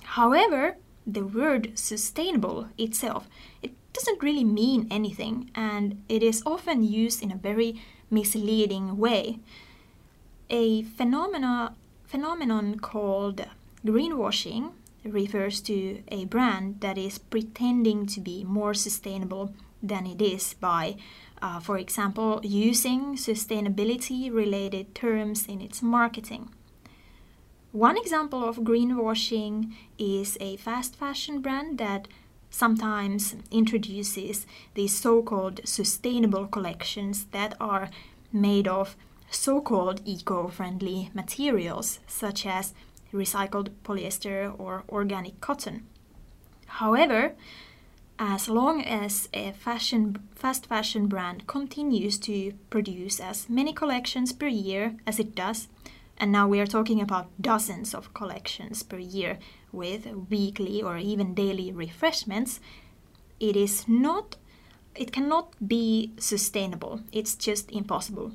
[0.04, 3.28] However, the word sustainable itself
[3.62, 9.40] it doesn't really mean anything and it is often used in a very misleading way.
[10.50, 11.76] A phenomena,
[12.06, 13.46] phenomenon called
[13.86, 14.72] greenwashing
[15.04, 20.96] refers to a brand that is pretending to be more sustainable than it is by,
[21.42, 26.50] uh, for example, using sustainability related terms in its marketing.
[27.74, 32.08] One example of greenwashing is a fast fashion brand that
[32.52, 34.46] sometimes introduces
[34.76, 37.90] these so called sustainable collections that are
[38.32, 38.96] made of
[39.32, 42.76] so called eco friendly materials such as
[43.12, 45.88] recycled polyester or organic cotton.
[46.68, 47.34] However,
[48.20, 54.46] as long as a fashion, fast fashion brand continues to produce as many collections per
[54.46, 55.70] year as it does,
[56.18, 59.40] and now we are talking about dozens of collections per year
[59.72, 62.60] with weekly or even daily refreshments,
[63.40, 64.38] it is not
[64.96, 67.02] it cannot be sustainable.
[67.12, 68.34] It's just impossible.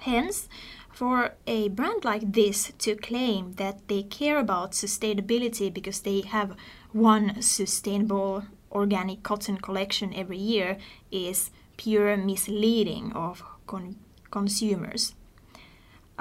[0.00, 0.48] Hence,
[0.92, 6.56] for a brand like this to claim that they care about sustainability because they have
[6.92, 10.78] one sustainable organic cotton collection every year
[11.10, 13.96] is pure misleading of con-
[14.30, 15.14] consumers.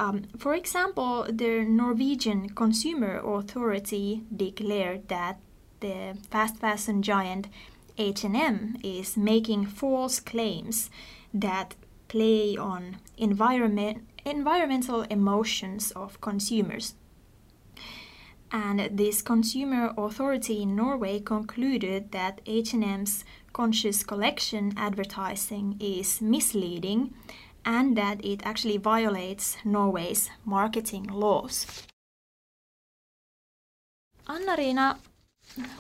[0.02, 5.40] Um, for example, the Norwegian Consumer Authority declared that
[5.80, 7.48] the fast fashion giant
[8.00, 10.90] H&M is making false claims
[11.36, 11.76] that
[12.08, 16.96] play on environment, environmental emotions of consumers.
[18.52, 23.24] And this consumer authority in Norway concluded that H&M's
[23.54, 27.14] conscious collection advertising is misleading
[27.66, 31.86] and that it actually violates Norway's marketing laws.
[34.28, 34.98] Anna-Riina,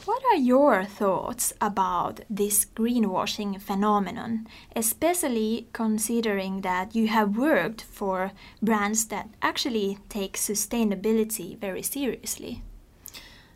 [0.05, 8.31] what are your thoughts about this greenwashing phenomenon, especially considering that you have worked for
[8.61, 12.63] brands that actually take sustainability very seriously?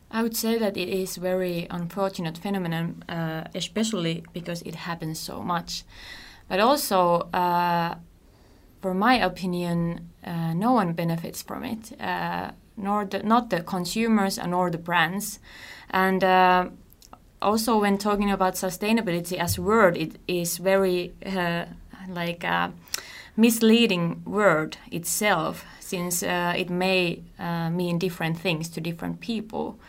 [0.10, 5.42] I would say that it is very unfortunate phenomenon, uh, especially because it happens so
[5.42, 5.84] much.
[6.48, 7.96] But also, uh,
[8.86, 14.38] for my opinion, uh, no one benefits from it, uh, nor the, not the consumers
[14.38, 15.40] and nor the brands.
[15.90, 16.70] And uh,
[17.42, 21.66] also, when talking about sustainability as word, it is very uh,
[22.08, 22.74] like a
[23.36, 29.80] misleading word itself, since uh, it may uh, mean different things to different people.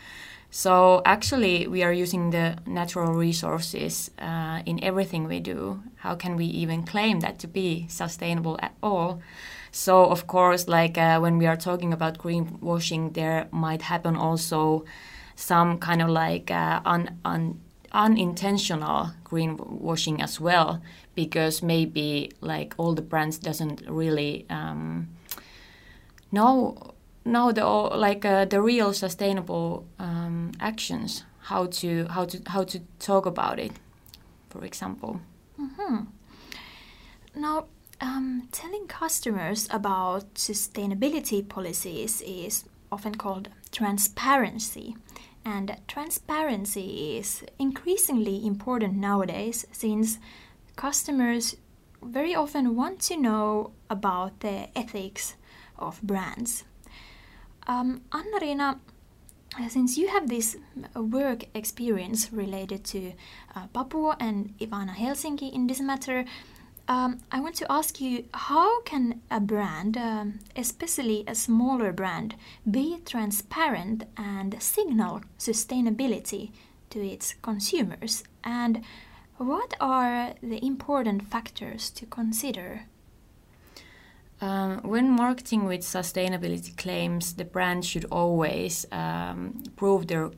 [0.49, 5.83] So actually, we are using the natural resources uh, in everything we do.
[5.97, 9.21] How can we even claim that to be sustainable at all?
[9.71, 14.85] So of course, like uh, when we are talking about greenwashing, there might happen also
[15.35, 17.59] some kind of like uh, un, un,
[17.91, 20.81] unintentional greenwashing as well,
[21.13, 25.09] because maybe like all the brands doesn't really um,
[26.31, 26.95] know
[27.31, 32.79] know the like uh, the real sustainable um, actions how to how to how to
[32.99, 33.71] talk about it
[34.49, 35.19] for example.
[35.59, 36.03] Mm-hmm.
[37.35, 37.65] now
[37.99, 44.95] um, telling customers about sustainability policies is often called transparency.
[45.45, 50.19] And transparency is increasingly important nowadays since
[50.75, 51.55] customers
[52.03, 55.35] very often want to know about the ethics
[55.79, 56.65] of brands
[57.67, 58.79] um, Anna-Riina,
[59.59, 60.57] uh, since you have this
[60.95, 63.13] uh, work experience related to
[63.55, 66.25] uh, Papu and Ivana Helsinki in this matter,
[66.87, 72.35] um, I want to ask you how can a brand, um, especially a smaller brand,
[72.69, 76.51] be transparent and signal sustainability
[76.91, 78.23] to its consumers?
[78.43, 78.83] And
[79.35, 82.85] what are the important factors to consider?
[84.39, 90.31] Um, when marketing with sustainability claims, the brand should always um, prove their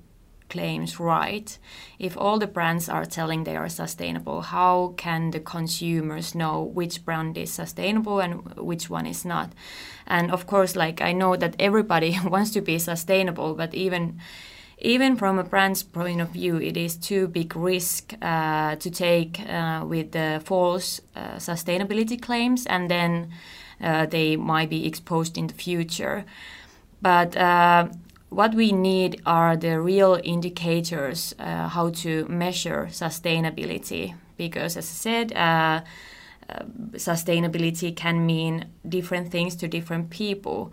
[0.50, 1.58] claims right.
[2.00, 7.06] If all the brands are telling they are sustainable, how can the consumers know which
[7.06, 9.52] brand is sustainable and which one is not?
[10.08, 14.20] And of course, like I know that everybody wants to be sustainable, but even
[14.82, 19.41] even from a brand's point of view, it is too big risk uh, to take
[19.41, 23.30] uh, with the false uh, sustainability claims and then
[23.80, 26.25] they might be exposed in the future.
[27.01, 27.88] But uh,
[28.30, 34.93] what we need are the real indicators uh, how to measure sustainability because as i
[34.93, 35.82] said uh,
[36.49, 36.63] uh,
[36.93, 40.71] sustainability can mean different things to different people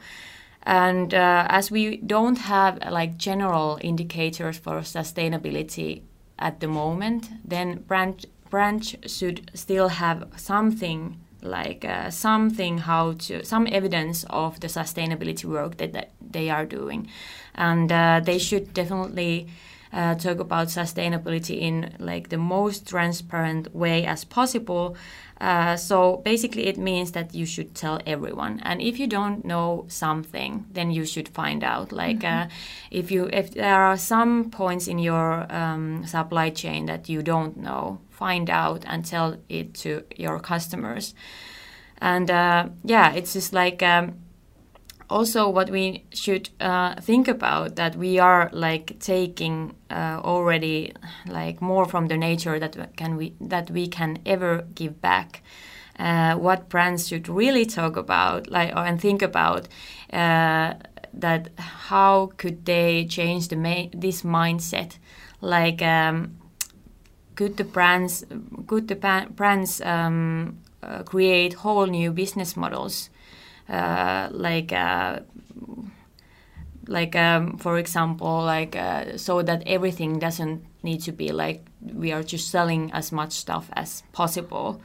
[0.62, 6.02] and uh, as we don't have like general indicators for sustainability
[6.38, 13.44] at the moment then branch branch should still have something like uh, something how to
[13.44, 17.09] some evidence of the sustainability work that, that they are doing.
[17.55, 19.49] And uh, they should definitely
[19.93, 24.97] uh, talk about sustainability in like the most transparent way as possible.
[25.41, 29.84] Uh, so basically, it means that you should tell everyone, and if you don't know
[29.89, 31.93] something, then you should find out.
[31.93, 32.49] Like mm-hmm.
[32.49, 32.55] uh,
[32.91, 37.59] if you if there are some points in your um, supply chain that you don't
[37.59, 41.14] know, find out and tell it to your customers.
[42.01, 43.82] And uh, yeah, it's just like.
[43.82, 44.26] Um,
[45.09, 50.92] also what we should uh, think about that we are like taking uh, already
[51.26, 55.42] like more from the nature that can we that we can ever give back.
[55.98, 59.66] Uh, what brands should really talk about like and think about
[60.12, 60.74] uh,
[61.14, 64.98] that how could they change the ma- this mindset?
[65.40, 66.36] Like um,
[67.34, 68.24] could the brands
[68.66, 73.09] could the brands um, uh, create whole new business models
[73.68, 75.20] uh, like uh,
[76.88, 82.12] like um, for example like uh, so that everything doesn't need to be like we
[82.12, 84.80] are just selling as much stuff as possible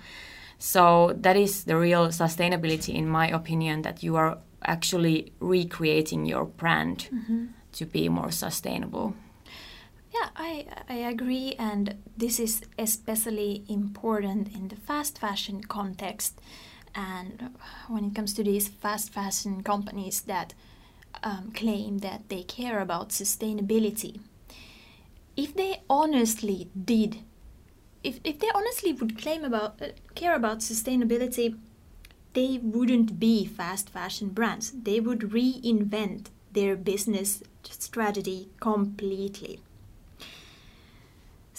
[0.58, 6.46] so that is the real sustainability in my opinion that you are actually recreating your
[6.46, 7.46] brand mm-hmm.
[7.72, 9.16] to be more sustainable
[10.14, 16.40] yeah I, I agree and this is especially important in the fast fashion context
[16.96, 17.56] and
[17.88, 20.54] when it comes to these fast fashion companies that
[21.24, 24.20] um, claim that they care about sustainability,
[25.36, 27.20] if they honestly did,
[28.04, 31.58] if, if they honestly would claim about uh, care about sustainability,
[32.34, 34.72] they wouldn't be fast fashion brands.
[34.72, 39.60] They would reinvent their business strategy completely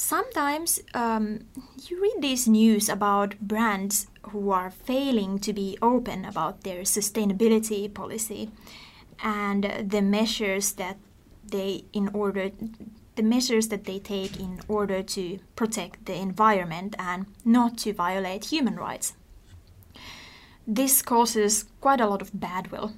[0.02, 1.40] sometimes um,
[1.86, 7.92] you read these news about brands who are failing to be open about their sustainability
[7.92, 8.50] policy
[9.22, 10.96] and the measures that
[11.44, 12.50] they in order
[13.14, 18.46] the measures that they take in order to protect the environment and not to violate
[18.46, 19.12] human rights.
[20.66, 22.94] This causes quite a lot of bad will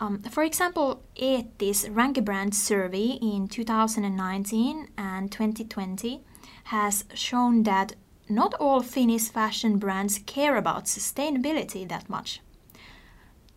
[0.00, 6.20] um, for example, Eetti's Rank a Brand survey in 2019 and 2020
[6.64, 7.94] has shown that
[8.30, 12.40] not all Finnish fashion brands care about sustainability that much.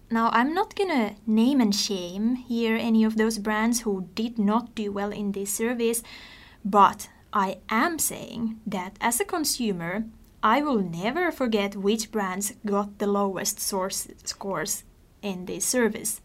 [0.09, 4.75] Now, I'm not gonna name and shame here any of those brands who did not
[4.75, 6.03] do well in these surveys,
[6.65, 10.03] but I am saying that as a consumer,
[10.43, 14.83] I will never forget which brands got the lowest source scores
[15.21, 16.19] in this service.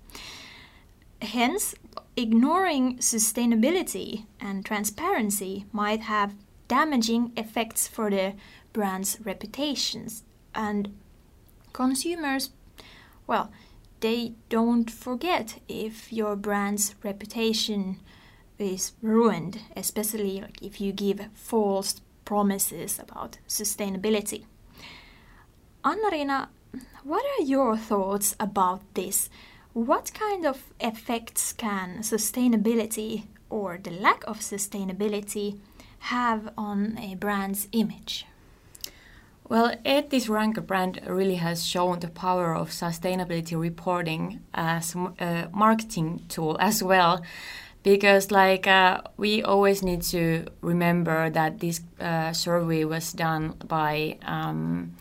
[1.22, 1.74] Hence,
[2.16, 6.34] ignoring sustainability and transparency might have
[6.68, 8.34] damaging effects for the
[8.72, 10.24] brand's reputations.
[10.54, 10.94] And
[11.72, 12.50] consumers,
[13.26, 13.50] well,
[14.00, 18.00] they don't forget if your brand's reputation
[18.58, 24.44] is ruined, especially if you give false promises about sustainability.
[25.84, 26.48] Anna-Riina,
[27.04, 29.30] what are your thoughts about this?
[29.72, 35.58] What kind of effects can sustainability or the lack of sustainability
[36.06, 38.26] have on a brand's image?
[39.48, 45.48] Well, Eetti's Rank a Brand really has shown the power of sustainability reporting as a
[45.52, 47.22] marketing tool as well.
[47.84, 54.18] Because, like, uh, we always need to remember that this uh, survey was done by
[54.22, 54.96] um,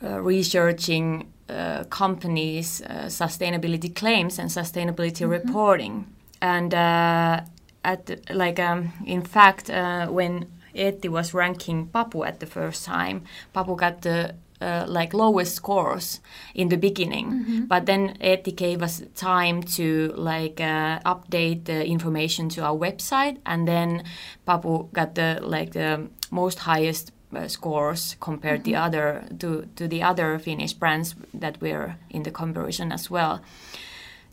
[0.00, 5.30] uh, researching uh, companies' uh, sustainability claims and sustainability mm-hmm.
[5.30, 6.06] reporting.
[6.40, 7.40] And uh,
[7.84, 13.24] at like um, in fact, uh, when Eetti was ranking Papu at the first time,
[13.54, 16.20] Papu got the uh, like lowest scores
[16.54, 17.64] in the beginning, mm-hmm.
[17.64, 23.38] but then Eetti gave us time to like uh, update the information to our website,
[23.46, 24.04] and then
[24.46, 28.72] Papu got the like the most highest uh, scores compared mm-hmm.
[28.72, 33.40] the other to to the other Finnish brands that were in the comparison as well.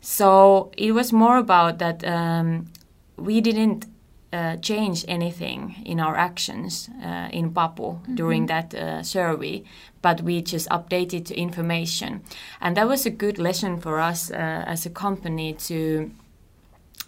[0.00, 2.66] So it was more about that um,
[3.18, 3.86] we didn't
[4.32, 8.14] uh, change anything in our actions uh, in Papu mm-hmm.
[8.14, 9.62] during that uh, survey,
[10.02, 12.22] but we just updated the information,
[12.60, 16.10] and that was a good lesson for us uh, as a company to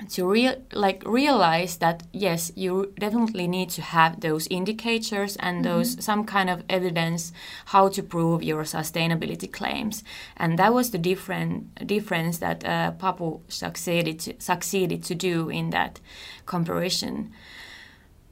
[0.09, 5.79] to real like realize that yes you definitely need to have those indicators and mm-hmm.
[5.79, 7.33] those some kind of evidence
[7.67, 10.03] how to prove your sustainability claims
[10.37, 15.71] and that was the different difference that uh, Papu succeeded to, succeeded to do in
[15.71, 16.01] that
[16.47, 17.33] comparison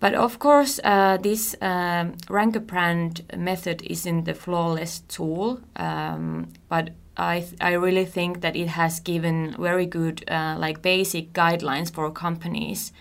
[0.01, 6.53] but of course, uh, this um, Rank a Brand method isn't the flawless tool, um,
[6.69, 11.93] but I, I really think that it has given very good uh, like basic guidelines
[11.93, 12.93] for companies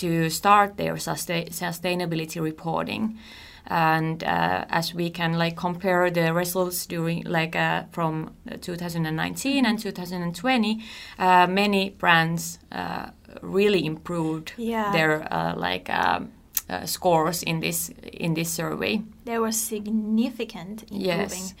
[0.00, 3.18] to start their sustain- sustainability reporting
[3.66, 9.78] and uh, as we can like compare the results during like uh, from 2019 and
[9.78, 10.82] 2020
[11.18, 13.06] uh, many brands uh,
[13.42, 14.92] really improved Yeah.
[14.92, 16.32] their uh, like um,
[16.68, 21.54] uh, scores in this in this survey There was significant improving Yes.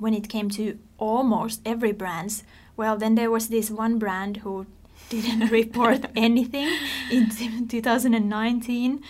[0.00, 2.42] When it came to almost every brands.
[2.76, 4.66] Well, then there was this one brand who
[5.08, 6.68] didn't report anything
[7.10, 7.30] in
[7.68, 9.02] 2019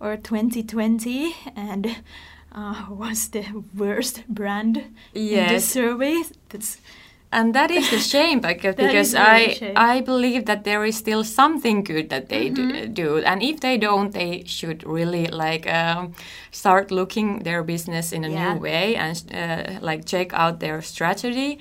[0.00, 1.96] or 2020 and
[2.52, 6.22] uh, was the worst brand in the survey.
[6.48, 6.78] That's
[7.34, 9.74] And that is a shame because, That because is really a I shame.
[9.76, 12.94] I believe that there is still something good that they Mm-hmm.
[12.94, 16.12] do, do, and if they don't, they should really like um,
[16.50, 18.54] start looking their business in a Yeah.
[18.54, 21.58] new way and uh, like check out their strategy.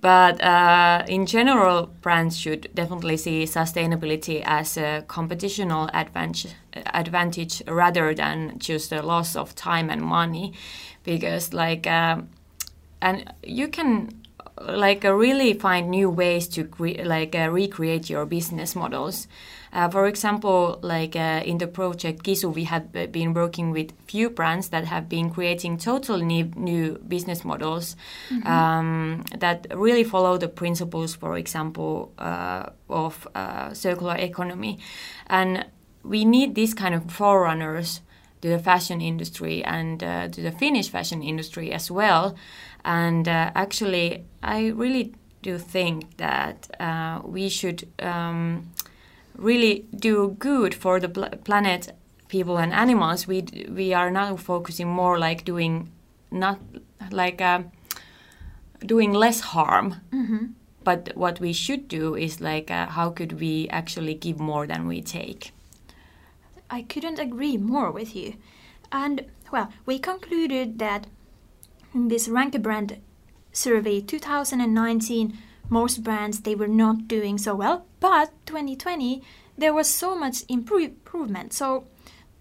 [0.00, 6.54] But uh, in general, brands should definitely see sustainability as a competitional advantage,
[6.94, 10.52] advantage rather than just a loss of time and money,
[11.04, 11.86] because like.
[11.86, 12.28] Um,
[13.00, 14.08] and you can
[14.60, 19.26] like uh, really find new ways to cre- like uh, recreate your business models
[19.72, 24.30] uh, for example like uh, in the project kisu we have been working with few
[24.30, 27.96] brands that have been creating totally new, new business models
[28.44, 34.78] um, that really follow the principles for example uh, of uh, circular economy
[35.26, 35.66] and
[36.04, 38.02] we need these kind of forerunners
[38.44, 42.36] to the fashion industry and uh, to the Finnish fashion industry as well.
[42.84, 48.70] And uh, actually, I really do think that uh, we should um,
[49.36, 51.92] really do good for the pl- planet,
[52.28, 53.26] people, and animals.
[53.26, 55.90] We d- we are now focusing more like doing
[56.30, 56.58] not
[57.10, 57.62] like uh,
[58.84, 59.96] doing less harm.
[60.84, 64.86] But what we should do is like uh, how could we actually give more than
[64.86, 65.52] we take?
[66.70, 68.34] I couldn't agree more with you.
[68.92, 71.06] And well, we concluded that
[71.94, 73.00] in this Rank a Brand
[73.52, 75.38] survey 2019
[75.70, 79.22] most brands they were not doing so well, but 2020
[79.56, 81.52] there was so much improve- improvement.
[81.52, 81.86] So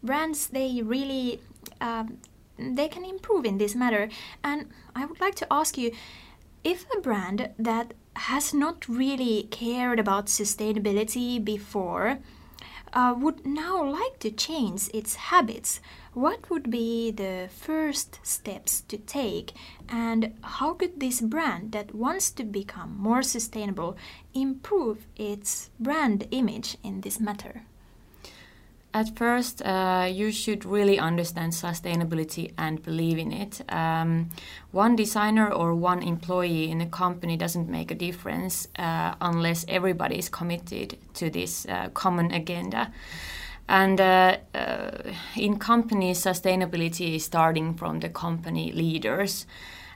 [0.01, 1.39] brands they really
[1.79, 2.17] um,
[2.57, 4.09] they can improve in this matter.
[4.43, 5.91] And I would like to ask you
[6.63, 12.19] if a brand that has not really cared about sustainability before
[12.93, 15.81] uh, would now like to change its habits,
[16.13, 19.53] what would be the first steps to take,
[19.89, 23.97] and how could this brand that wants to become more sustainable
[24.33, 27.63] improve its brand image in this matter?
[28.95, 33.61] At first, uh, you should really understand sustainability and believe in it.
[33.69, 34.29] Um,
[34.71, 40.19] one designer or one employee in a company doesn't make a difference uh, unless everybody
[40.19, 42.93] is committed to this uh, common agenda.
[43.73, 44.91] And uh, uh,
[45.35, 49.47] in companies, sustainability is starting from the company leaders.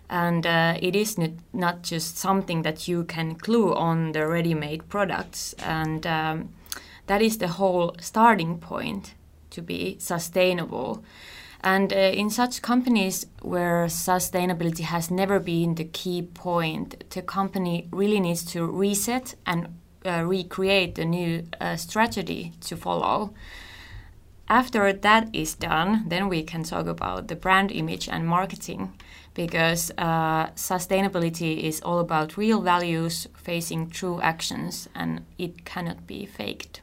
[0.09, 1.19] And uh, it is
[1.53, 5.53] not, just something that you can clue on the ready made products.
[5.59, 6.49] And um,
[7.05, 9.13] that is the whole starting point
[9.51, 11.03] to be sustainable.
[11.61, 17.87] And uh, in such companies where sustainability has never been the key point, the company
[17.91, 19.67] really needs to reset and
[20.03, 23.35] uh, recreate a new uh, strategy to follow.
[24.49, 28.93] After that is done, then we can talk about the brand image and marketing
[29.33, 36.25] because uh, sustainability is all about real values facing true actions and it cannot be
[36.25, 36.81] faked.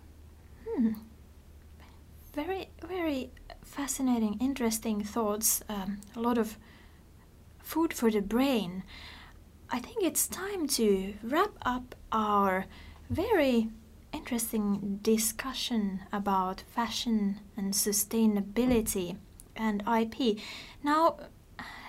[2.35, 3.31] Very, very
[3.63, 5.63] fascinating, interesting thoughts.
[5.69, 6.59] Um, a lot of
[7.63, 8.83] food for the brain.
[9.71, 12.67] I think it's time to wrap up our
[13.09, 13.69] very
[14.15, 19.17] interesting discussion about fashion and sustainability
[19.57, 20.39] and IP.
[20.83, 21.17] Now,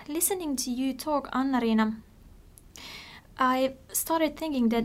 [0.08, 1.96] listening to you talk, Anna-Riina,
[3.38, 4.84] I started thinking that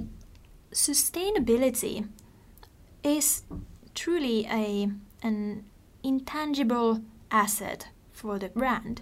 [0.71, 2.07] sustainability
[3.03, 3.43] is
[3.95, 4.89] truly a
[5.23, 5.65] an
[6.03, 9.01] intangible asset for the brand.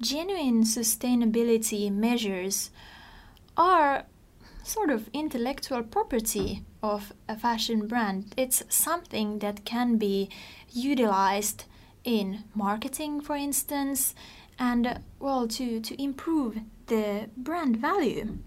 [0.00, 2.70] Genuine sustainability measures
[3.56, 4.04] are
[4.64, 8.34] sort of intellectual property of a fashion brand.
[8.36, 10.28] It's something that can be
[10.70, 11.64] utilized
[12.02, 14.14] in marketing, for instance,
[14.58, 18.38] and well, to, to improve the brand value.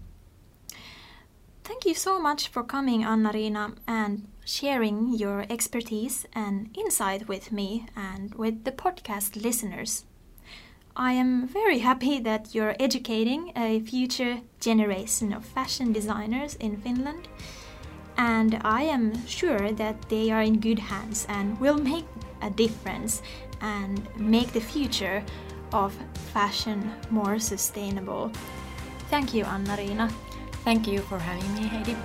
[1.64, 7.86] Thank you so much for coming, Anna-Riina, and sharing your expertise and insight with me
[7.94, 10.04] and with the podcast listeners.
[11.00, 17.28] I am very happy that you're educating a future generation of fashion designers in Finland.
[18.18, 22.04] and I am sure that they are in good hands and will make
[22.42, 23.22] a difference
[23.60, 25.22] and make the future
[25.72, 25.94] of
[26.34, 28.32] fashion more sustainable.
[29.08, 30.10] Thank you, Anna-Riina.
[30.64, 31.96] Thank you for having me, Heidi.